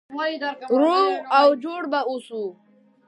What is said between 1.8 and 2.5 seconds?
به اوسو.